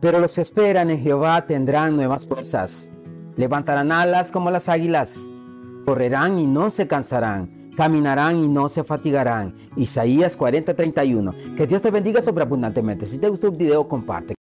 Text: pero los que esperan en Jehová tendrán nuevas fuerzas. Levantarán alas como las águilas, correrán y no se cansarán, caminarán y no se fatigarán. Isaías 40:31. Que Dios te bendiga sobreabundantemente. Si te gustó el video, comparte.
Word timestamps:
pero 0.00 0.20
los 0.20 0.34
que 0.34 0.42
esperan 0.42 0.90
en 0.90 1.00
Jehová 1.00 1.44
tendrán 1.46 1.96
nuevas 1.96 2.26
fuerzas. 2.26 2.92
Levantarán 3.36 3.92
alas 3.92 4.32
como 4.32 4.50
las 4.50 4.68
águilas, 4.68 5.30
correrán 5.84 6.38
y 6.38 6.46
no 6.46 6.70
se 6.70 6.86
cansarán, 6.86 7.72
caminarán 7.76 8.42
y 8.42 8.48
no 8.48 8.68
se 8.68 8.84
fatigarán. 8.84 9.54
Isaías 9.76 10.36
40:31. 10.36 11.56
Que 11.56 11.66
Dios 11.66 11.82
te 11.82 11.90
bendiga 11.90 12.20
sobreabundantemente. 12.20 13.06
Si 13.06 13.18
te 13.18 13.28
gustó 13.28 13.48
el 13.48 13.56
video, 13.56 13.86
comparte. 13.86 14.34